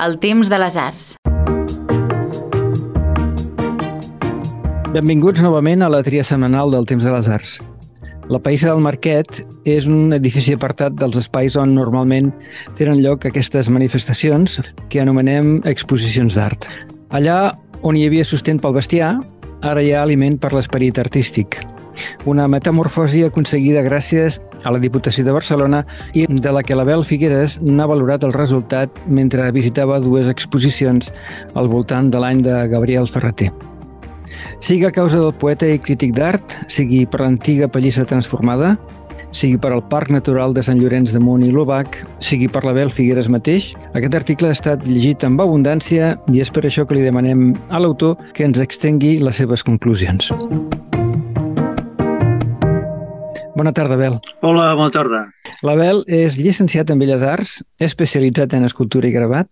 [0.00, 1.14] el temps de les arts.
[4.94, 7.58] Benvinguts novament a la tria setmanal del Temps de les Arts.
[8.30, 12.30] La Païssa del Marquet és un edifici apartat dels espais on normalment
[12.78, 16.66] tenen lloc aquestes manifestacions que anomenem exposicions d'art.
[17.10, 17.52] Allà
[17.82, 19.18] on hi havia sostén pel bestiar,
[19.62, 21.60] ara hi ha aliment per l'esperit artístic.
[22.30, 25.84] Una metamorfosi aconseguida gràcies a la Diputació de Barcelona
[26.14, 31.12] i de la que l'Abel Figueres n'ha valorat el resultat mentre visitava dues exposicions
[31.54, 33.52] al voltant de l'any de Gabriel Ferreter.
[34.64, 38.74] Sigui a causa del poeta i crític d'art, sigui per l'antiga pallissa transformada,
[39.34, 42.92] sigui per al Parc Natural de Sant Llorenç de Munt i l'Obac, sigui per l'Abel
[42.94, 47.04] Figueres mateix, aquest article ha estat llegit amb abundància i és per això que li
[47.04, 50.30] demanem a l'autor que ens extengui les seves conclusions.
[53.64, 54.18] Bona tarda, Abel.
[54.42, 55.18] Hola, bona tarda.
[55.64, 59.48] L'Abel és llicenciat en Belles Arts, especialitzat en escultura i gravat,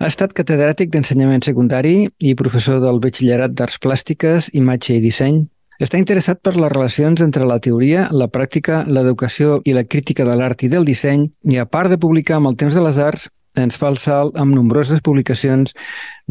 [0.00, 5.42] ha estat catedràtic d'ensenyament secundari i professor del Batxillerat d'Arts Plàstiques, Imatge i Disseny.
[5.76, 10.38] Està interessat per les relacions entre la teoria, la pràctica, l'educació i la crítica de
[10.40, 13.28] l'art i del disseny i, a part de publicar amb el temps de les arts,
[13.60, 15.76] ens fa el salt amb nombroses publicacions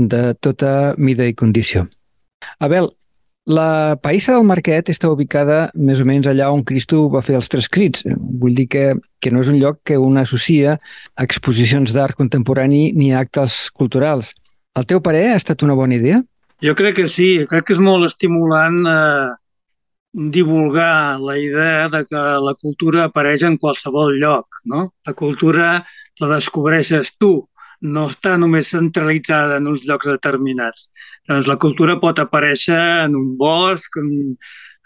[0.01, 1.85] de tota mida i condició.
[2.57, 2.89] Abel,
[3.45, 7.50] la Païssa del Marquet està ubicada més o menys allà on Cristo va fer els
[7.52, 8.05] tres crits.
[8.08, 8.85] Vull dir que,
[9.19, 13.69] que no és un lloc que un associa a exposicions d'art contemporani ni a actes
[13.72, 14.33] culturals.
[14.80, 16.22] El teu parer ha estat una bona idea?
[16.63, 19.31] Jo crec que sí, crec que és molt estimulant eh,
[20.13, 24.63] divulgar la idea de que la cultura apareix en qualsevol lloc.
[24.63, 24.94] No?
[25.05, 25.83] La cultura
[26.22, 27.41] la descobreixes tu,
[27.83, 30.89] no està només centralitzada en uns llocs determinats.
[31.29, 34.35] Doncs la cultura pot aparèixer en un bosc, en,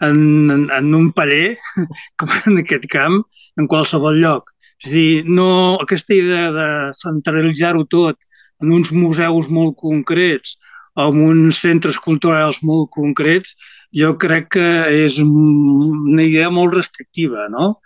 [0.08, 1.56] en, en un paller,
[2.18, 3.20] com en aquest camp,
[3.58, 4.50] en qualsevol lloc.
[4.82, 5.50] És a dir, no,
[5.82, 8.18] aquesta idea de centralitzar-ho tot
[8.62, 10.56] en uns museus molt concrets
[10.98, 13.54] o en uns centres culturals molt concrets,
[13.94, 14.68] jo crec que
[15.06, 17.76] és una idea molt restrictiva, no?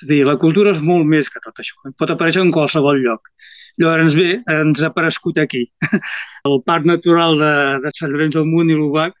[0.00, 1.92] És a dir, la cultura és molt més que tot això.
[2.00, 3.28] Pot aparèixer en qualsevol lloc.
[3.80, 5.64] Llavors, bé, ens ha aparegut aquí,
[6.48, 9.16] el Parc Natural de, de Sant Llorenç del Munt i l'Ubac,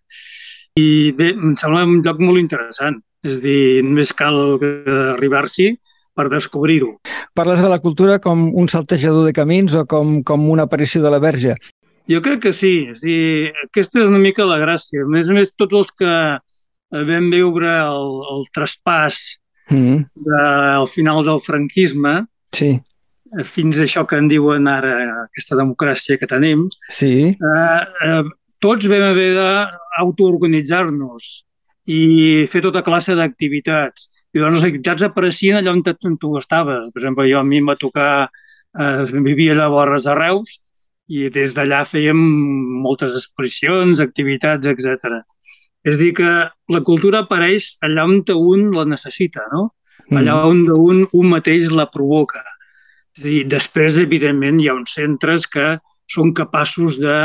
[0.78, 3.00] i bé, em sembla un lloc molt interessant.
[3.22, 4.34] És a dir, només cal
[5.14, 5.68] arribar-s'hi
[6.18, 6.96] per descobrir-ho.
[7.38, 11.12] Parles de la cultura com un saltejador de camins o com, com una aparició de
[11.12, 11.54] la verge?
[12.10, 12.72] Jo crec que sí.
[12.90, 15.06] És a dir, aquesta és una mica la gràcia.
[15.06, 16.16] A més a més, tots els que
[17.12, 19.22] vam veure el, el traspàs
[19.70, 20.02] mm -hmm.
[20.26, 22.74] del final del franquisme, sí
[23.48, 24.92] fins a això que en diuen ara,
[25.24, 27.32] aquesta democràcia que tenim, sí.
[27.32, 28.22] eh, eh,
[28.62, 31.30] tots vam haver d'autoorganitzar-nos
[31.90, 32.02] i
[32.50, 34.10] fer tota classe d'activitats.
[34.32, 36.90] I llavors les activitats apareixien allà on, on tu estaves.
[36.92, 38.28] Per exemple, jo a mi em va tocar,
[38.78, 40.60] eh, vivia llavors a Reus
[41.12, 42.18] i des d'allà fèiem
[42.84, 45.20] moltes exposicions, activitats, etc.
[45.84, 46.30] És dir, que
[46.72, 49.72] la cultura apareix allà on un la necessita, no?
[50.12, 50.48] Allà mm.
[50.48, 52.42] on un, un mateix la provoca.
[53.18, 55.76] És dir, després, evidentment, hi ha uns centres que
[56.12, 57.16] són capaços de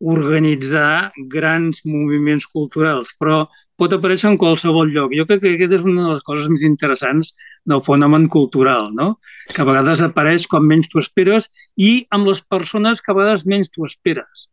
[0.00, 3.44] organitzar grans moviments culturals, però
[3.80, 5.12] pot aparèixer en qualsevol lloc.
[5.16, 7.32] Jo crec que aquesta és una de les coses més interessants
[7.70, 9.14] del fenomen cultural, no?
[9.50, 13.46] que a vegades apareix quan menys t'ho esperes i amb les persones que a vegades
[13.50, 14.48] menys t'ho esperes.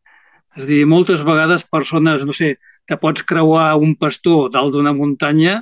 [0.58, 2.56] És dir, moltes vegades persones, no sé,
[2.88, 5.62] te pots creuar un pastor dalt d'una muntanya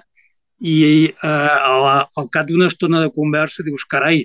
[0.60, 0.80] i
[1.10, 1.86] eh, al,
[2.18, 4.24] al cap d'una estona de conversa dius, carai,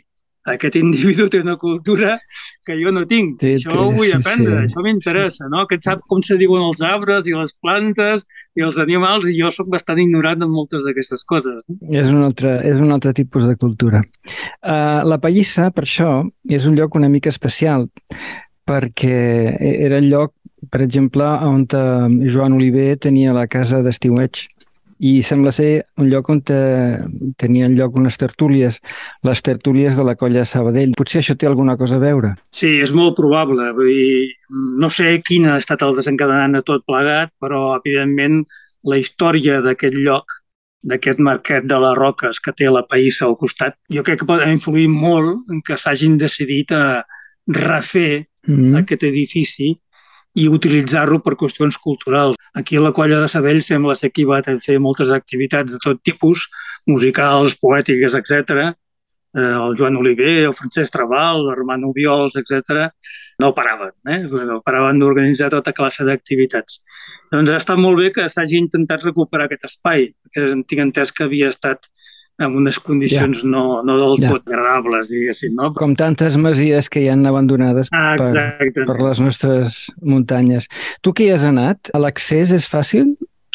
[0.52, 2.18] aquest individu té una cultura
[2.66, 3.38] que jo no tinc.
[3.40, 4.68] Té, això té, ho vull aprendre, sí.
[4.68, 5.64] això m'interessa, no?
[5.64, 9.50] Aquest sap com se diuen els arbres i les plantes i els animals i jo
[9.54, 11.62] sóc bastant ignorant en moltes d'aquestes coses.
[11.66, 11.78] No?
[11.90, 14.04] És, un altre, és un altre tipus de cultura.
[14.60, 16.10] Uh, la Pallissa, per això,
[16.48, 17.88] és un lloc una mica especial
[18.64, 19.16] perquè
[19.60, 20.32] era el lloc,
[20.72, 21.66] per exemple, on
[22.24, 24.46] Joan Oliver tenia la casa d'estiueig
[24.98, 26.58] i sembla ser un lloc on te,
[27.40, 28.80] tenien lloc unes tertúlies,
[29.26, 30.94] les tertúlies de la colla Sabadell.
[30.98, 32.34] Potser això té alguna cosa a veure?
[32.54, 33.72] Sí, és molt probable.
[33.76, 34.30] Vull dir,
[34.80, 38.44] no sé quin ha estat el desencadenant de tot plegat, però, evidentment,
[38.84, 40.40] la història d'aquest lloc,
[40.84, 44.44] d'aquest marquet de les roques que té la Païssa al costat, jo crec que pot
[44.46, 47.04] influir molt en que s'hagin decidit a
[47.48, 48.78] refer mm -hmm.
[48.82, 49.74] aquest edifici
[50.34, 52.36] i utilitzar-lo per qüestions culturals.
[52.54, 56.00] Aquí la Colla de Sabell sembla ser que hi va fer moltes activitats de tot
[56.06, 56.46] tipus,
[56.86, 58.68] musicals, poètiques, etc.
[59.34, 62.86] Eh, el Joan Oliver, el Francesc Trabal, l'Armand Ubiols, etc.
[63.42, 64.20] no paraven, eh?
[64.46, 66.78] no paraven d'organitzar tota classe d'activitats.
[67.34, 71.26] Doncs ha estat molt bé que s'hagi intentat recuperar aquest espai, perquè tinc entès que
[71.26, 71.90] havia estat
[72.42, 73.48] en unes condicions ja.
[73.48, 74.32] no, no del ja.
[74.34, 75.54] tot agradables, diguéssim.
[75.58, 75.70] No?
[75.78, 80.66] Com tantes masies que hi han abandonades ah, per, per les nostres muntanyes.
[81.02, 83.14] Tu que hi has anat, l'accés és fàcil?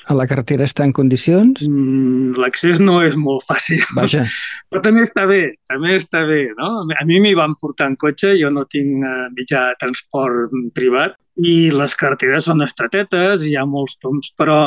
[0.10, 1.60] A la carretera està en condicions?
[1.68, 3.84] Mm, L'accés no és molt fàcil.
[3.94, 4.24] Vaja.
[4.72, 6.70] Però també està bé, també està bé, no?
[6.98, 11.14] A mi m'hi van portar en cotxe, jo no tinc uh, mitjà de transport privat,
[11.38, 14.64] i les carreteres són estretetes, hi ha molts toms, però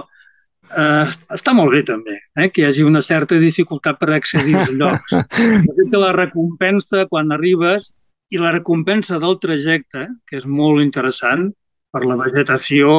[0.71, 1.07] eh,
[1.37, 5.17] està molt bé també, eh, que hi hagi una certa dificultat per accedir als llocs.
[5.91, 7.93] que la recompensa quan arribes
[8.33, 11.51] i la recompensa del trajecte, que és molt interessant,
[11.93, 12.93] per la vegetació,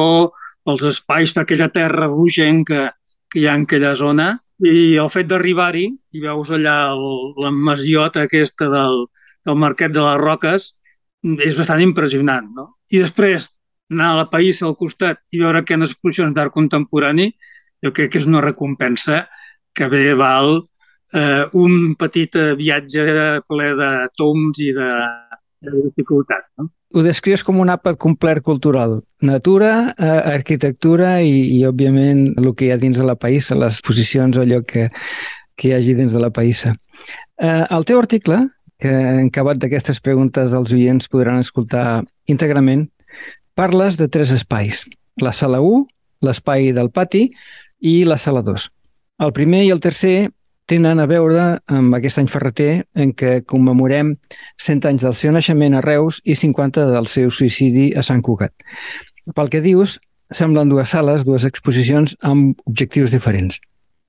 [0.64, 2.92] pels espais, per aquella terra rogenca
[3.30, 4.28] que hi ha en aquella zona,
[4.62, 9.04] i el fet d'arribar-hi i veus allà el, la masiota aquesta del,
[9.44, 10.68] del Marquet de les Roques
[11.42, 12.46] és bastant impressionant.
[12.54, 12.68] No?
[12.94, 13.50] I després
[13.90, 17.32] anar a la País al costat i veure que en exposicions d'art contemporani
[17.84, 19.24] jo crec que és una recompensa
[19.74, 20.56] que bé val
[21.12, 23.04] eh, un petit eh, viatge
[23.48, 24.90] ple de toms i de,
[25.64, 26.48] de dificultat.
[26.58, 26.70] No?
[26.94, 29.00] Ho descrius com un àpat complet cultural.
[29.26, 33.80] Natura, eh, arquitectura i, i, òbviament, el que hi ha dins de la païssa, les
[33.82, 34.88] posicions o allò que,
[35.58, 36.74] que hi hagi dins de la païssa.
[37.42, 38.44] Eh, el teu article,
[38.78, 42.86] que en acabat d'aquestes preguntes els oients podran escoltar íntegrament,
[43.58, 44.84] parles de tres espais.
[45.22, 45.84] La sala 1,
[46.26, 47.28] l'espai del pati
[47.84, 48.64] i la sala 2.
[49.24, 50.30] El primer i el tercer
[50.70, 54.14] tenen a veure amb aquest any ferreter en què commemorem
[54.56, 58.54] 100 anys del seu naixement a Reus i 50 del seu suïcidi a Sant Cugat.
[59.36, 59.98] Pel que dius,
[60.32, 63.60] semblen dues sales, dues exposicions amb objectius diferents.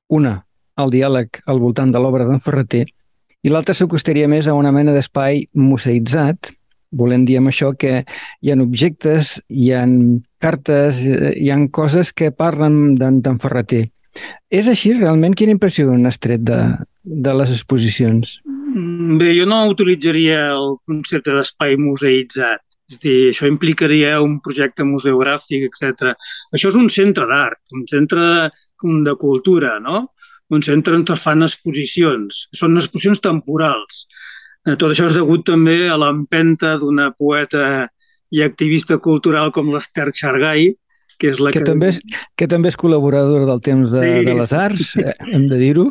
[0.08, 0.38] Una,
[0.80, 2.86] el diàleg al voltant de l'obra d'en Ferreter,
[3.46, 6.56] i l'altra s'acostaria més a una mena d'espai museïtzat,
[6.96, 8.00] volem dir amb això que
[8.42, 9.84] hi ha objectes, hi ha
[10.42, 13.86] cartes, hi han coses que parlen d'en Ferreter.
[14.50, 15.36] És així realment?
[15.36, 16.60] Quina impressió n'has tret de,
[17.04, 18.38] de les exposicions?
[18.48, 22.62] Mm, bé, jo no utilitzaria el concepte d'espai museïtzat.
[22.92, 26.14] És dir, això implicaria un projecte museogràfic, etc.
[26.54, 28.26] Això és un centre d'art, un centre
[29.08, 30.04] de cultura, no?
[30.54, 32.44] Un centre on es fan exposicions.
[32.54, 34.06] Són exposicions temporals.
[34.66, 37.86] Eh, tot això és degut també a l'empenta d'una poeta
[38.34, 40.72] i activista cultural com l'Ester Xargai,
[41.22, 41.70] que és la que, que...
[41.70, 42.00] També és,
[42.36, 44.96] que també és col·laboradora del temps de, sí, de les arts.
[45.00, 45.86] Eh, hem de dir-ho.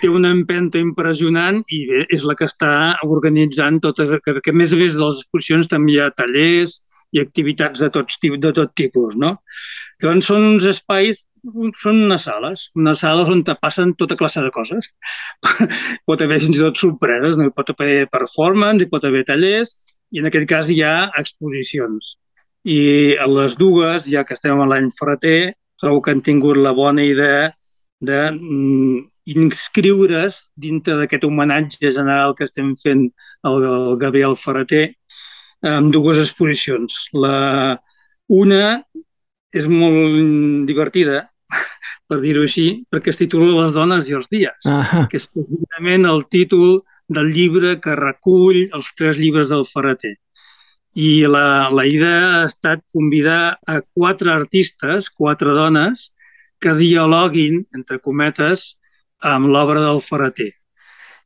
[0.00, 2.72] Té una empenta impressionant i bé, és la que està
[3.02, 6.80] organitzant tota, que, que a més a més de les exposicions també hi ha tallers
[7.12, 9.34] i activitats de, tots, de tot tipus, no?
[10.02, 11.24] Llavors són uns espais,
[11.82, 14.92] són unes sales, unes sales on te passen tota classe de coses.
[16.08, 17.50] pot haver fins i tot sorpreses, no?
[17.54, 19.76] pot haver performance, pot haver tallers,
[20.12, 22.16] i en aquest cas hi ha exposicions.
[22.64, 22.80] I
[23.20, 27.04] a les dues, ja que estem a l'any Ferreter, trobo que han tingut la bona
[27.04, 27.50] idea
[28.02, 29.00] de mm,
[29.34, 33.06] inscriure's dintre d'aquest homenatge general que estem fent
[33.46, 34.88] al, al Gabriel Ferreter
[35.62, 37.08] amb dues exposicions.
[37.14, 37.78] La
[38.32, 38.82] una
[39.52, 41.26] és molt divertida,
[42.08, 45.06] per dir-ho així, perquè es titula Les dones i els dies, -huh.
[45.08, 50.16] que és precisament el títol del llibre que recull els tres llibres del Ferreter.
[50.94, 56.12] I la, la idea ha estat convidar a quatre artistes, quatre dones,
[56.60, 58.78] que dialoguin, entre cometes,
[59.20, 60.52] amb l'obra del Ferreter.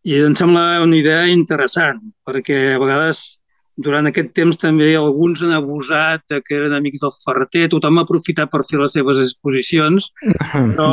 [0.07, 3.43] I em sembla una idea interessant, perquè a vegades
[3.77, 8.07] durant aquest temps també alguns han abusat de que eren amics del Ferreter, tothom ha
[8.07, 10.11] aprofitat per fer les seves exposicions,
[10.53, 10.89] però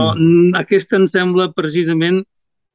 [0.59, 2.21] aquesta em sembla precisament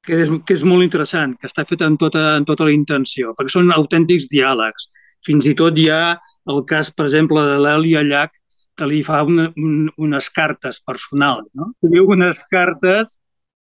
[0.07, 3.35] que és, que és molt interessant, que està fet amb tota, amb tota la intenció,
[3.37, 4.89] perquè són autèntics diàlegs.
[5.27, 6.17] Fins i tot hi ha
[6.49, 8.33] el cas, per exemple, de l'Èlia Llach,
[8.79, 11.49] que li fa una, un, unes cartes personals.
[11.59, 11.73] No?
[11.83, 13.19] Diu unes cartes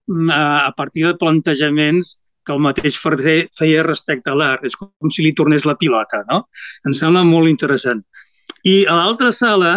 [0.07, 4.65] mm, a, a partir de plantejaments que el mateix Ferrer feia respecte a l'art.
[4.65, 6.23] És com si li tornés la pilota.
[6.31, 6.47] No?
[6.87, 8.05] Em sembla molt interessant.
[8.67, 9.77] I a l'altra sala,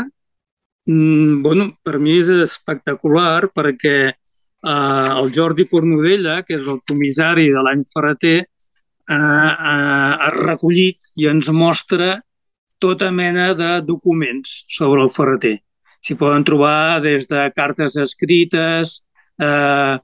[0.88, 7.50] mmm, bueno, per mi és espectacular perquè eh, el Jordi Cornudella, que és el comissari
[7.54, 12.20] de l'any Ferreter, eh, eh, ha recollit i ens mostra
[12.80, 15.58] tota mena de documents sobre el Ferreter.
[16.00, 19.02] S'hi poden trobar des de cartes escrites,
[19.42, 19.98] eh,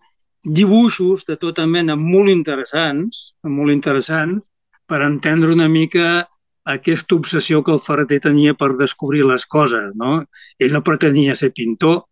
[0.46, 4.52] dibuixos de tota mena molt interessants, molt interessants,
[4.86, 6.28] per entendre una mica
[6.66, 9.94] aquesta obsessió que el Ferreter tenia per descobrir les coses.
[9.98, 10.20] No?
[10.60, 12.06] Ell no pretenia ser pintor,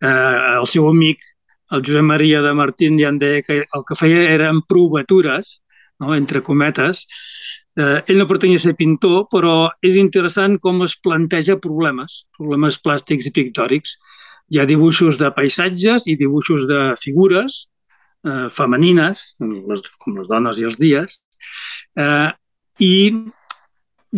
[0.00, 1.24] eh, el seu amic
[1.70, 5.60] el Josep Maria de Martín ja en deia que el que feia eren provatures,
[6.00, 6.14] no?
[6.14, 7.04] entre cometes.
[7.76, 13.28] Eh, ell no pretenia ser pintor, però és interessant com es planteja problemes, problemes plàstics
[13.28, 13.98] i pictòrics.
[14.48, 17.66] Hi ha dibuixos de paisatges i dibuixos de figures,
[18.26, 21.20] eh, femenines, les, com les dones i els dies,
[21.98, 22.30] eh,
[22.84, 22.94] i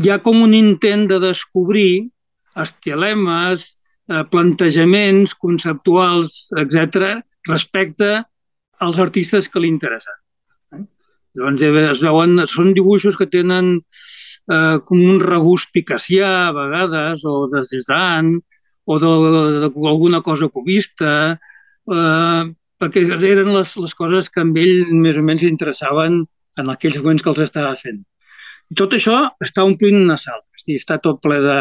[0.01, 2.11] hi ha com un intent de descobrir
[2.61, 3.67] estilemes,
[4.11, 8.25] eh, plantejaments conceptuals, etc respecte
[8.81, 10.17] als artistes que li interessen.
[10.73, 10.85] Eh?
[11.37, 17.47] Llavors es veuen, són dibuixos que tenen eh, com un regust picassià a vegades, o
[17.53, 18.41] de Cézanne,
[18.91, 21.13] o d'alguna cosa cubista,
[21.91, 22.45] eh,
[22.81, 26.23] perquè eren les, les coses que amb ell més o menys interessaven
[26.61, 28.01] en aquells moments que els estava fent.
[28.71, 31.61] I tot això està omplint una sala, és dir, està tot ple de,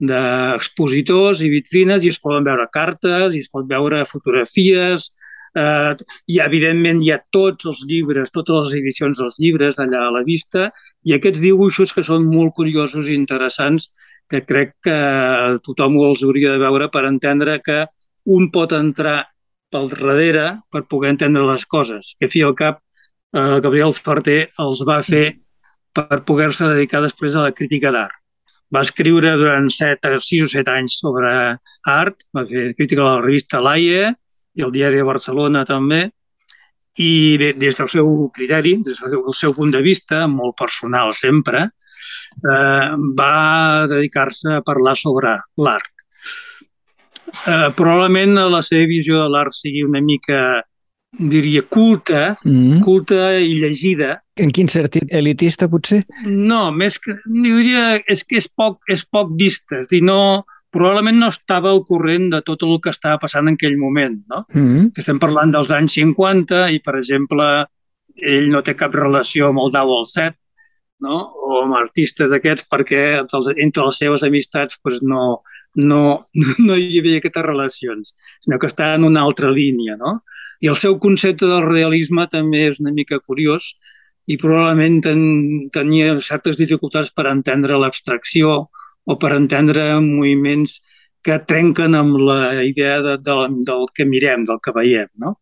[0.00, 5.10] d'expositors i vitrines i es poden veure cartes i es pot veure fotografies,
[5.54, 5.92] eh,
[6.32, 10.24] i evidentment hi ha tots els llibres, totes les edicions dels llibres allà a la
[10.24, 10.70] vista
[11.04, 13.90] i aquests dibuixos que són molt curiosos i interessants
[14.30, 14.98] que crec que
[15.66, 17.84] tothom els hauria de veure per entendre que
[18.30, 19.18] un pot entrar
[19.70, 22.14] pel darrere per poder entendre les coses.
[22.18, 22.80] Que fi al cap,
[23.34, 25.26] eh, Gabriel Ferter els va fer
[25.94, 28.16] per poder-se dedicar després a la crítica d'art.
[28.70, 31.30] Va escriure durant 7, 6 o 7 anys sobre
[31.90, 34.12] art, va fer crítica a la revista Laie
[34.54, 36.04] i el diari de Barcelona també,
[36.98, 41.68] i bé, des del seu criteri, des del seu punt de vista, molt personal sempre,
[42.44, 45.90] eh, va dedicar-se a parlar sobre l'art.
[47.46, 50.62] Eh, probablement la seva visió de l'art sigui una mica,
[51.10, 52.80] diria, culta, mm -hmm.
[52.84, 54.22] culta i llegida.
[54.36, 55.04] En quin sentit?
[55.08, 56.04] Elitista, potser?
[56.26, 61.18] No, més que, diria, és que és poc, és poc vista, és dir, no, probablement
[61.18, 64.44] no estava al corrent de tot el que estava passant en aquell moment, no?
[64.52, 64.92] Mm -hmm.
[64.92, 67.66] Que estem parlant dels anys 50 i, per exemple,
[68.16, 70.34] ell no té cap relació amb el Dau al Set,
[71.00, 71.16] no?
[71.34, 73.02] o amb artistes d'aquests perquè
[73.64, 75.42] entre les seves amistats pues, no,
[75.76, 76.02] no,
[76.66, 79.96] no hi havia aquestes relacions, sinó que està en una altra línia.
[80.00, 80.20] No?
[80.60, 83.72] I el seu concepte del realisme també és una mica curiós
[84.28, 85.22] i probablement ten,
[85.74, 88.52] tenia certes dificultats per entendre l'abstracció
[89.06, 90.80] o per entendre moviments
[91.24, 93.36] que trenquen amb la idea de, de,
[93.68, 95.08] del que mirem, del que veiem.
[95.20, 95.36] No?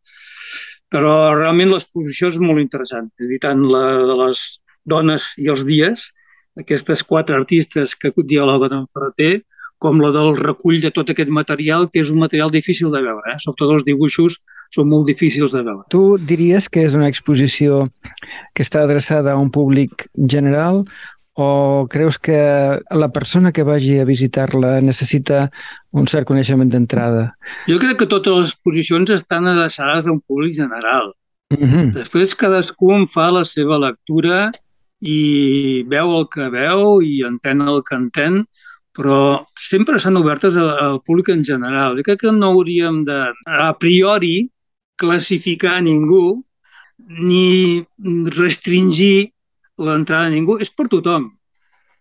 [0.88, 3.10] Però realment l'exposició és molt interessant.
[3.20, 4.46] És dir, tant la de les
[4.88, 6.08] dones i els dies,
[6.58, 9.42] aquestes quatre artistes que dialoguen amb Ferreter,
[9.78, 13.34] com la del recull de tot aquest material, que és un material difícil de veure.
[13.34, 13.36] Eh?
[13.42, 14.40] Sobretot els dibuixos
[14.74, 15.86] són molt difícils de veure.
[15.94, 17.84] Tu diries que és una exposició
[18.54, 20.84] que està adreçada a un públic general
[21.38, 22.38] o creus que
[22.90, 25.44] la persona que vagi a visitar-la necessita
[25.94, 27.28] un cert coneixement d'entrada?
[27.70, 31.14] Jo crec que totes les exposicions estan adreçades a un públic general.
[31.54, 31.92] Mm -hmm.
[31.94, 34.50] Després cadascú en fa la seva lectura
[35.00, 38.44] i veu el que veu i entén el que entén,
[38.98, 41.96] però sempre estan obertes al públic en general.
[41.98, 44.48] Jo crec que no hauríem de, a priori,
[44.98, 46.42] classificar ningú
[46.98, 47.84] ni
[48.34, 49.30] restringir
[49.78, 50.58] l'entrada a ningú.
[50.58, 51.30] És per tothom.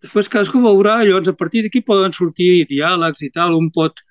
[0.01, 4.01] Després cadascú veurà, llavors a partir d'aquí poden sortir diàlegs i tal, un pot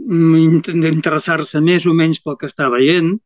[0.00, 3.18] mm, interessar-se més o menys pel que està veient,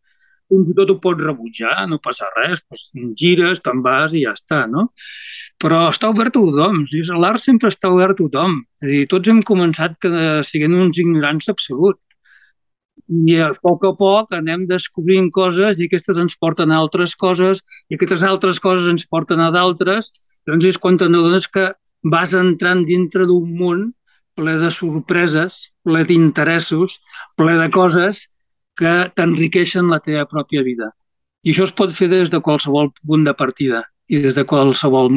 [0.51, 4.35] fins i tot ho pots rebutjar, no passa res, doncs gires, te'n vas i ja
[4.37, 4.89] està, no?
[5.63, 6.85] Però està obert a tothom,
[7.23, 8.59] l'art sempre està obert a tothom.
[8.83, 10.11] És a dir, tots hem començat que
[10.47, 12.01] siguent uns ignorants absoluts.
[13.05, 17.61] I a poc a poc anem descobrint coses i aquestes ens porten a altres coses
[17.91, 20.13] i aquestes altres coses ens porten a d'altres.
[20.49, 21.73] Doncs és quan t'adones que
[22.15, 23.91] vas entrant dintre d'un món
[24.39, 26.99] ple de sorpreses, ple d'interessos,
[27.39, 28.25] ple de coses
[28.79, 30.91] que t'enriqueixen la teva pròpia vida.
[31.45, 35.11] I això es pot fer des de qualsevol punt de partida i des de qualsevol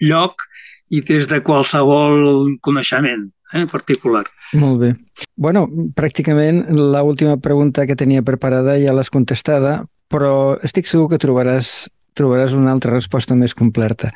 [0.00, 0.46] lloc
[0.90, 4.24] i des de qualsevol coneixement eh, particular.
[4.52, 4.94] Molt bé.
[5.36, 5.66] bueno,
[5.96, 12.56] pràcticament l'última pregunta que tenia preparada ja l'has contestada, però estic segur que trobaràs trobaràs
[12.58, 14.10] una altra resposta més completa.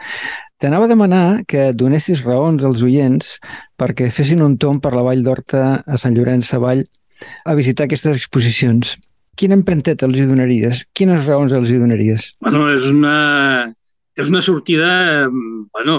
[0.61, 3.39] T'anava a demanar que donessis raons als oients
[3.81, 6.85] perquè fessin un tom per la Vall d'Horta a Sant Llorenç Savall
[7.45, 8.97] a visitar aquestes exposicions.
[9.39, 10.85] Quina emprenteta els hi donaries?
[10.95, 12.31] Quines raons els hi donaries?
[12.45, 13.15] Bueno, és una,
[14.17, 14.91] és una sortida
[15.31, 15.97] bueno,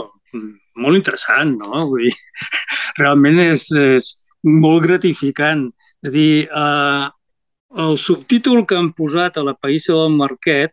[0.79, 1.87] molt interessant, no?
[1.89, 2.13] Vull dir,
[3.01, 4.13] realment és, és
[4.45, 5.67] molt gratificant.
[6.05, 7.09] És a dir, eh,
[7.85, 10.71] el subtítol que han posat a la Païssa del Marquet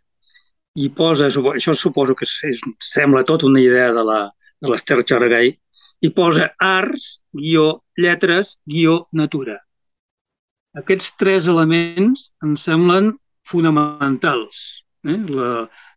[0.79, 4.21] i posa, això suposo que és, sembla tot una idea de la
[4.63, 5.51] de l'Ester Xaragall,
[6.03, 9.59] i posa arts, guió, lletres, guió, natura.
[10.79, 13.13] Aquests tres elements em semblen
[13.45, 14.83] fonamentals.
[15.05, 15.19] Eh?
[15.29, 15.49] La,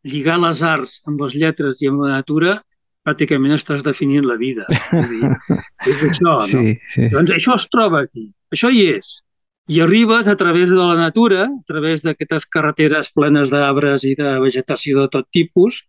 [0.06, 2.58] lligar les arts amb les lletres i amb la natura
[3.06, 4.66] pràcticament estàs definint la vida.
[4.70, 5.30] És, dir,
[5.92, 6.36] és això, no?
[6.50, 7.08] Sí, sí.
[7.12, 9.20] Doncs això es troba aquí, això hi és.
[9.66, 14.36] i arribes a través de la natura, a través d'aquestes carreteres plenes d'arbres i de
[14.38, 15.80] vegetació de tot tipus,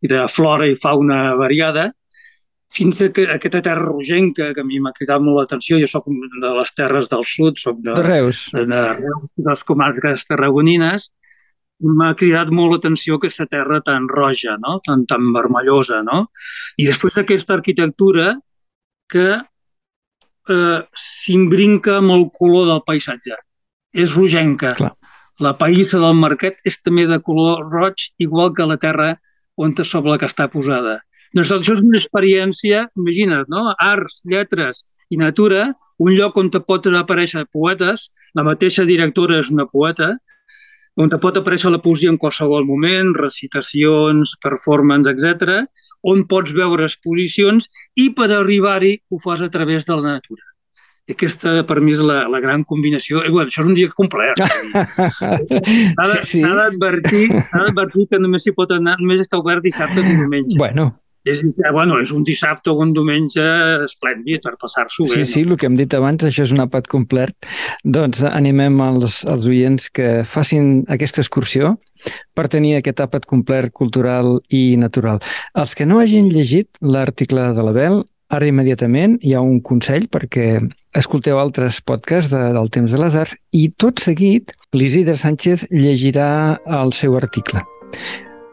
[0.00, 1.90] i de flora i fauna variada,
[2.72, 6.08] fins a que, aquesta terra rogenca, que a mi m'ha cridat molt l'atenció, jo sóc
[6.08, 8.82] de les terres del sud, sóc de, de Reus, de, de,
[9.38, 11.10] de les comarques tarragonines,
[11.84, 14.78] m'ha cridat molt l'atenció aquesta terra tan roja, no?
[14.84, 16.02] tan, tan vermellosa.
[16.06, 16.26] No?
[16.80, 18.32] I després d'aquesta arquitectura
[19.12, 23.36] que eh, s'imbrinca amb el color del paisatge.
[23.96, 24.74] És rogenca.
[24.76, 24.94] Clar.
[25.44, 29.14] La païssa del marquet és també de color roig, igual que la terra
[29.56, 31.00] on sobre la que està posada.
[31.36, 33.74] Doncs això és una experiència, imagina't, no?
[33.84, 35.66] arts, lletres i natura,
[36.00, 40.14] un lloc on te pot aparèixer poetes, la mateixa directora és una poeta,
[40.96, 45.66] on te pot aparèixer la poesia en qualsevol moment, recitacions, performance, etc,
[46.08, 47.68] on pots veure exposicions
[48.00, 50.42] i per arribar-hi ho fas a través de la natura.
[51.06, 53.20] I aquesta, per mi, és la, la gran combinació.
[53.22, 54.40] I, bueno, això és un dia complet.
[54.40, 56.42] S'ha sí, sí.
[56.42, 60.58] d'advertir que només s'hi pot anar, només està obert dissabtes i diumenges.
[60.58, 60.88] Bueno,
[61.26, 61.42] és,
[61.74, 63.44] bueno, és un dissabte o un diumenge
[63.86, 65.14] esplèndid per passar-s'ho bé.
[65.18, 65.54] Sí, sí, no?
[65.54, 67.34] el que hem dit abans, això és un àpat complet.
[67.82, 71.76] Doncs animem els, els oients que facin aquesta excursió
[72.38, 75.22] per tenir aquest àpat complet cultural i natural.
[75.58, 80.60] Els que no hagin llegit l'article de l'Abel, ara immediatament hi ha un consell perquè
[80.98, 86.28] escolteu altres podcasts de, del Temps de les Arts i tot seguit l'Isidre Sánchez llegirà
[86.82, 87.62] el seu article.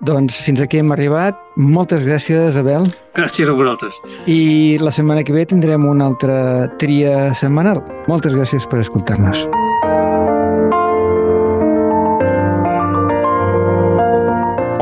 [0.04, 1.38] Doncs fins aquí hem arribat.
[1.56, 2.90] Moltes gràcies, Abel.
[3.16, 3.96] Gràcies a vosaltres.
[4.28, 7.80] I la setmana que ve tindrem una altra tria setmanal.
[8.12, 9.46] Moltes gràcies per escoltar-nos.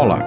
[0.02, 0.18] Hola,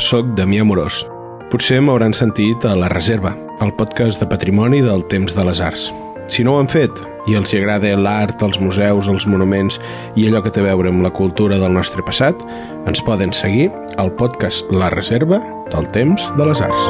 [0.00, 1.04] sóc Damià Morós.
[1.52, 5.90] Potser m'hauran sentit a La Reserva, el podcast de patrimoni del temps de les arts.
[6.28, 6.92] Si no ho han fet
[7.28, 9.80] i els agrada l'art, els museus, els monuments
[10.16, 12.44] i allò que té a veure amb la cultura del nostre passat,
[12.86, 15.40] ens poden seguir al podcast La Reserva
[15.72, 16.88] del Temps de les Arts.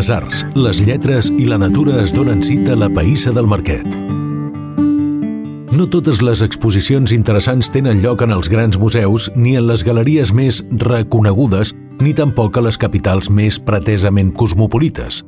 [0.00, 3.99] Les arts, les lletres i la natura es donen cita a la Païssa del Marquet.
[5.80, 10.28] No totes les exposicions interessants tenen lloc en els grans museus ni en les galeries
[10.36, 11.72] més reconegudes
[12.04, 15.22] ni tampoc a les capitals més pretesament cosmopolites.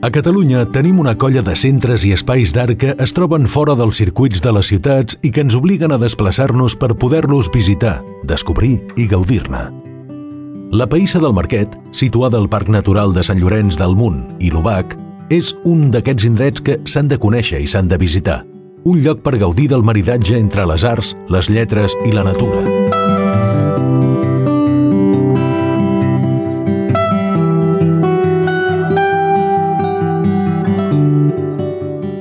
[0.00, 4.00] A Catalunya tenim una colla de centres i espais d'art que es troben fora dels
[4.00, 9.04] circuits de les ciutats i que ens obliguen a desplaçar-nos per poder-los visitar, descobrir i
[9.12, 9.66] gaudir-ne.
[10.72, 14.96] La Païssa del Marquet, situada al Parc Natural de Sant Llorenç del Munt i l'Ubac,
[15.28, 18.46] és un d'aquests indrets que s'han de conèixer i s'han de visitar.
[18.86, 22.62] Un lloc per gaudir del maridatge entre les arts, les lletres i la natura.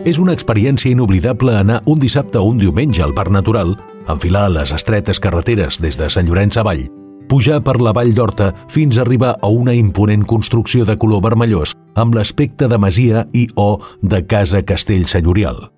[0.06, 3.78] És una experiència inoblidable anar un dissabte o un diumenge al Parc Natural,
[4.10, 6.88] enfilar les estretes carreteres des de Sant Llorenç avall
[7.26, 11.76] pujar per la vall d'Horta fins a arribar a una imponent construcció de color vermellós
[11.96, 15.75] amb l'aspecte de masia i o de casa castell senyorial.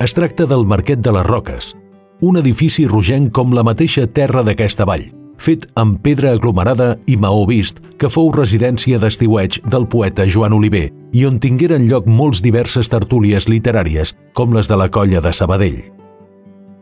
[0.00, 1.72] Es tracta del Marquet de les Roques,
[2.20, 5.08] un edifici rogenc com la mateixa terra d'aquesta vall,
[5.42, 10.86] fet amb pedra aglomerada i maó vist, que fou residència d'estiueig del poeta Joan Oliver
[11.12, 15.80] i on tingueren lloc molts diverses tertúlies literàries, com les de la colla de Sabadell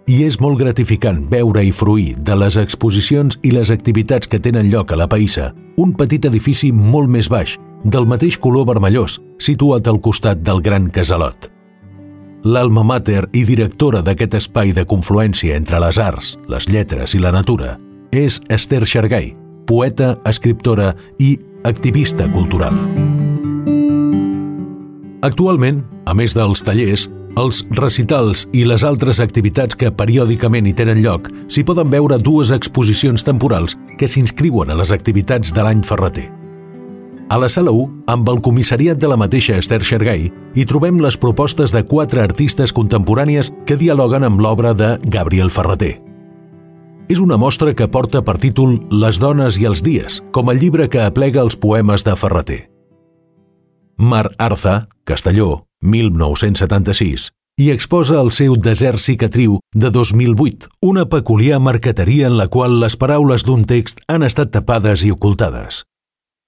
[0.07, 4.70] i és molt gratificant veure i fruir de les exposicions i les activitats que tenen
[4.70, 5.50] lloc a la Païssa
[5.83, 10.88] un petit edifici molt més baix, del mateix color vermellós, situat al costat del Gran
[10.94, 11.55] Casalot.
[12.46, 17.32] L'alma mater i directora d'aquest espai de confluència entre les arts, les lletres i la
[17.35, 17.72] natura
[18.14, 19.32] és Esther Xargai,
[19.66, 21.32] poeta, escriptora i
[21.66, 22.78] activista cultural.
[25.26, 31.02] Actualment, a més dels tallers, els recitals i les altres activitats que periòdicament hi tenen
[31.02, 36.30] lloc s'hi poden veure dues exposicions temporals que s'inscriuen a les activitats de l'any ferreter.
[37.28, 41.16] A la sala 1, amb el comissariat de la mateixa Esther Xergai, hi trobem les
[41.18, 45.96] propostes de quatre artistes contemporànies que dialoguen amb l'obra de Gabriel Ferreter.
[47.10, 50.86] És una mostra que porta per títol Les dones i els dies, com el llibre
[50.88, 52.60] que aplega els poemes de Ferreter.
[53.98, 62.30] Mar Arza, Castelló, 1976, i exposa el seu desert cicatriu de 2008, una peculiar marqueteria
[62.30, 65.82] en la qual les paraules d'un text han estat tapades i ocultades.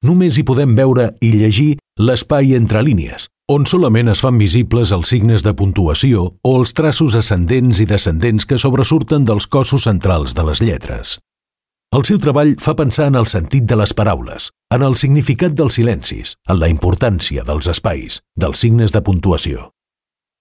[0.07, 5.11] Només hi podem veure i llegir l'espai entre línies, on solament es fan visibles els
[5.11, 10.45] signes de puntuació o els traços ascendents i descendents que sobresurten dels cossos centrals de
[10.47, 11.17] les lletres.
[11.97, 15.81] El seu treball fa pensar en el sentit de les paraules, en el significat dels
[15.81, 19.73] silencis, en la importància dels espais, dels signes de puntuació.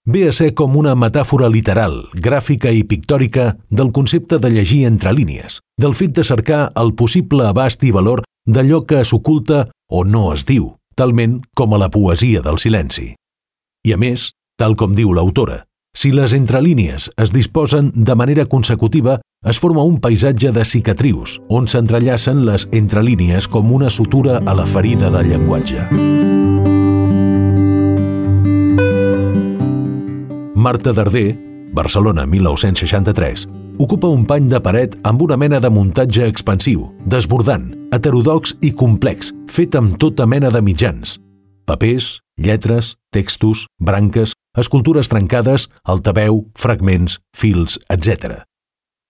[0.05, 5.15] Ve a ser com una metàfora literal, gràfica i pictòrica del concepte de llegir entre
[5.15, 10.31] línies, del fet de cercar el possible abast i valor d'allò que s'oculta o no
[10.33, 13.13] es diu, talment com a la poesia del silenci.
[13.87, 15.61] I a més, tal com diu l'autora,
[15.97, 21.67] si les entrelínies es disposen de manera consecutiva, es forma un paisatge de cicatrius, on
[21.67, 25.87] s'entrellacen les entrelínies com una sutura a la ferida del llenguatge.
[30.57, 31.37] Marta Darder,
[31.73, 38.57] Barcelona 1963, ocupa un pany de paret amb una mena de muntatge expansiu, desbordant, heterodox
[38.61, 41.17] i complex, fet amb tota mena de mitjans.
[41.67, 48.43] Papers, lletres, textos, branques, escultures trencades, altaveu, fragments, fils, etc.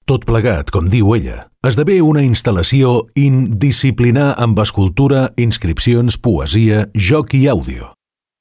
[0.08, 7.48] Tot plegat, com diu ella, esdevé una instal·lació indisciplinar amb escultura, inscripcions, poesia, joc i
[7.52, 7.92] àudio.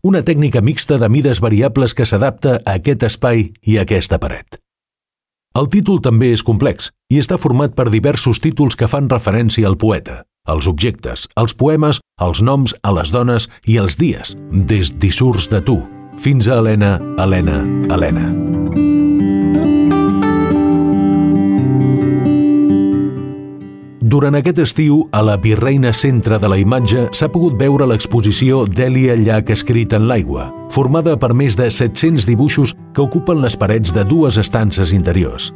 [0.07, 4.61] Una tècnica mixta de mides variables que s'adapta a aquest espai i a aquesta paret.
[5.57, 9.79] El títol també és complex i està format per diversos títols que fan referència al
[9.81, 15.49] poeta, als objectes, als poemes, als noms, a les dones i als dies, des d'Issurs
[15.49, 15.81] de tu
[16.21, 18.66] fins a Helena, Helena, Helena.
[24.07, 29.17] Durant aquest estiu, a la Virreina Centre de la Imatge s'ha pogut veure l'exposició d'Èlia
[29.19, 34.05] Llach escrit en l'aigua, formada per més de 700 dibuixos que ocupen les parets de
[34.07, 35.51] dues estances interiors.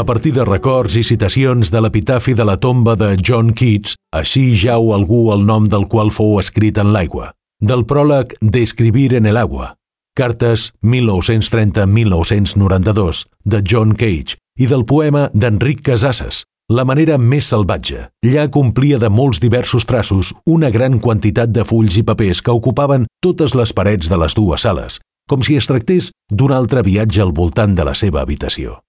[0.00, 4.56] A partir de records i citacions de l'epitafi de la tomba de John Keats, així
[4.56, 9.36] jau algú el nom del qual fou escrit en l'aigua, del pròleg d'Escribir en el
[9.36, 9.76] agua,
[10.16, 18.06] cartes 1930-1992 de John Cage i del poema d'Enric Casasses, la manera més salvatge.
[18.24, 23.06] Ja complia de molts diversos traços una gran quantitat de fulls i papers que ocupaven
[23.20, 27.32] totes les parets de les dues sales, com si es tractés d'un altre viatge al
[27.32, 28.80] voltant de la seva habitació.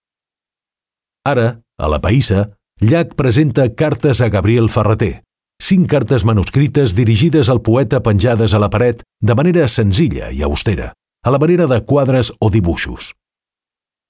[1.26, 5.24] Ara, a la Païssa, Llach presenta cartes a Gabriel Ferreter,
[5.64, 10.92] cinc cartes manuscrites dirigides al poeta penjades a la paret de manera senzilla i austera,
[11.24, 13.14] a la manera de quadres o dibuixos.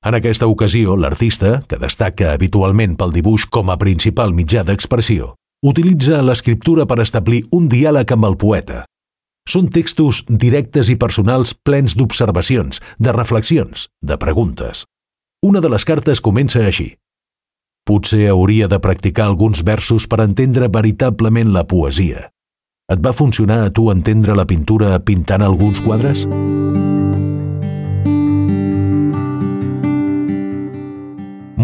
[0.05, 5.31] En aquesta ocasió, l'artista, que destaca habitualment pel dibuix com a principal mitjà d'expressió,
[5.65, 8.83] utilitza l'escriptura per establir un diàleg amb el poeta.
[9.49, 14.85] Són textos directes i personals plens d'observacions, de reflexions, de preguntes.
[15.41, 16.91] Una de les cartes comença així.
[17.85, 22.29] Potser hauria de practicar alguns versos per entendre veritablement la poesia.
[22.93, 26.25] Et va funcionar a tu entendre la pintura pintant alguns quadres?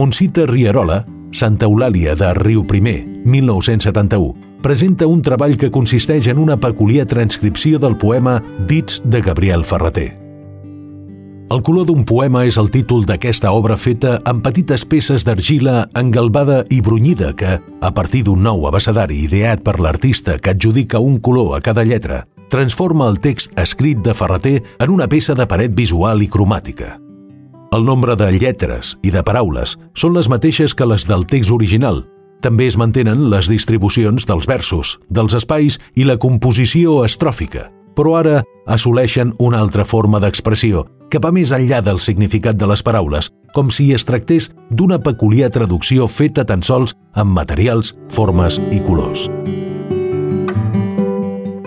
[0.01, 4.31] Montsita Rierola, Santa Eulàlia de Riu Primer, 1971,
[4.65, 10.07] presenta un treball que consisteix en una peculiar transcripció del poema Dits de Gabriel Ferreter.
[11.53, 16.63] El color d'un poema és el títol d'aquesta obra feta amb petites peces d'argila engalbada
[16.73, 21.59] i brunyida que, a partir d'un nou abecedari ideat per l'artista que adjudica un color
[21.59, 26.25] a cada lletra, transforma el text escrit de Ferreter en una peça de paret visual
[26.25, 27.00] i cromàtica.
[27.71, 32.01] El nombre de lletres i de paraules són les mateixes que les del text original.
[32.43, 38.41] També es mantenen les distribucions dels versos, dels espais i la composició estròfica, però ara
[38.67, 43.71] assoleixen una altra forma d'expressió que va més enllà del significat de les paraules, com
[43.71, 49.29] si es tractés d'una peculiar traducció feta tan sols amb materials, formes i colors.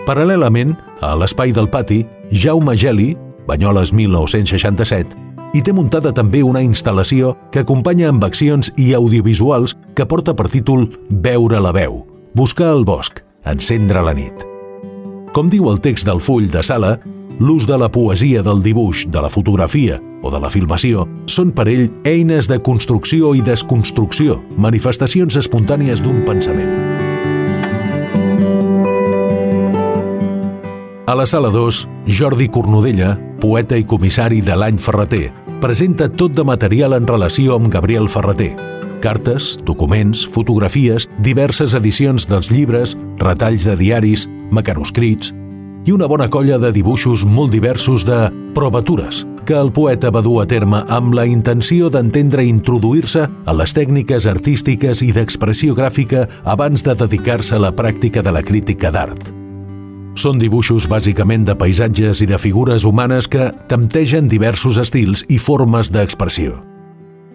[0.04, 3.14] Paral·lelament, a l'espai del pati, Jaume Geli,
[3.48, 10.06] Banyoles 1967, i té muntada també una instal·lació que acompanya amb accions i audiovisuals que
[10.06, 12.02] porta per títol Veure la veu,
[12.34, 14.42] buscar el bosc, encendre la nit.
[15.34, 16.96] Com diu el text del full de sala,
[17.38, 21.68] l'ús de la poesia del dibuix, de la fotografia o de la filmació són per
[21.70, 26.74] ell eines de construcció i desconstrucció, manifestacions espontànies d'un pensament.
[31.06, 36.44] A la sala 2, Jordi Cornudella, poeta i comissari de l'any Ferreter, presenta tot de
[36.44, 38.50] material en relació amb Gabriel Ferreter.
[39.00, 45.32] Cartes, documents, fotografies, diverses edicions dels llibres, retalls de diaris, mecanoscrits
[45.88, 50.42] i una bona colla de dibuixos molt diversos de provatures que el poeta va dur
[50.42, 56.26] a terme amb la intenció d'entendre i introduir-se a les tècniques artístiques i d'expressió gràfica
[56.44, 59.43] abans de dedicar-se a la pràctica de la crítica d'art.
[60.14, 65.90] Són dibuixos bàsicament de paisatges i de figures humanes que temptegen diversos estils i formes
[65.90, 66.60] d'expressió.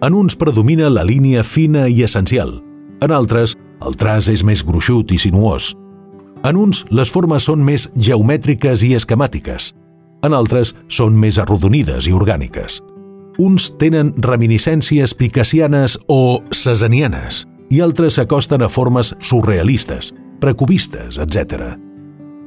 [0.00, 2.56] En uns predomina la línia fina i essencial.
[3.04, 3.52] En altres,
[3.84, 5.74] el traç és més gruixut i sinuós.
[6.48, 9.74] En uns, les formes són més geomètriques i esquemàtiques.
[10.24, 12.80] En altres, són més arrodonides i orgàniques.
[13.40, 21.76] Uns tenen reminiscències picassianes o cesanianes i altres s'acosten a formes surrealistes, precubistes, etc.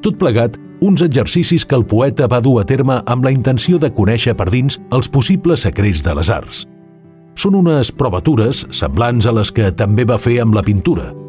[0.04, 3.90] Tot plegat, uns exercicis que el poeta va dur a terme amb la intenció de
[3.96, 6.66] conèixer per dins els possibles secrets de les arts.
[7.40, 11.14] Són unes provatures semblants a les que també va fer amb la pintura–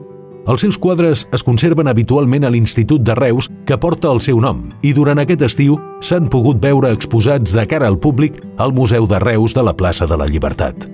[0.45, 4.67] els seus quadres es conserven habitualment a l'Institut de Reus, que porta el seu nom,
[4.85, 9.23] i durant aquest estiu s'han pogut veure exposats de cara al públic al Museu de
[9.25, 10.85] Reus de la plaça de la Llibertat.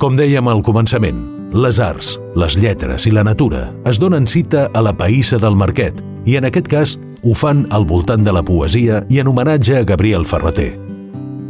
[0.00, 1.20] Com dèiem al començament,
[1.52, 6.00] les arts, les lletres i la natura es donen cita a la Païssa del Marquet
[6.24, 9.84] i en aquest cas ho fan al voltant de la poesia i en homenatge a
[9.84, 10.72] Gabriel Ferreter.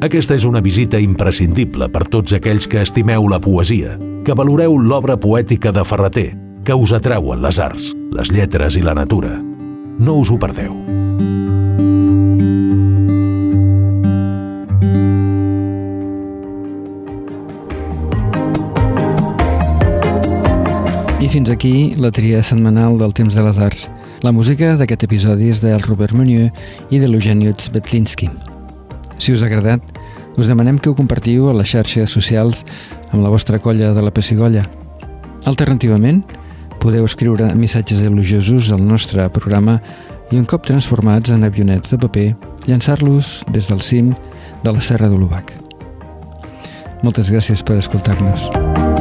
[0.03, 3.95] Aquesta és una visita imprescindible per tots aquells que estimeu la poesia,
[4.27, 6.33] que valoreu l'obra poètica de Ferreter
[6.65, 9.38] que us atrauen les arts, les lletres i la natura.
[9.99, 11.02] No us ho perdeu.
[21.33, 23.87] Fins aquí la tria setmanal del Temps de les Arts.
[24.21, 26.51] La música d'aquest episodi és del Robert Meunier
[26.92, 28.29] i de l'Eugeniuts Betlinski.
[29.16, 29.81] Si us ha agradat,
[30.37, 32.61] us demanem que ho compartiu a les xarxes socials
[33.14, 34.68] amb la vostra colla de la Pessigolles.
[35.49, 36.21] Alternativament,
[36.83, 39.79] Podeu escriure missatges elogiosos al nostre programa
[40.35, 42.33] i un cop transformats en avionets de paper,
[42.66, 44.11] llançar-los des del cim
[44.64, 45.55] de la Serra d'Olobac.
[47.07, 48.91] Moltes gràcies per escoltar-nos.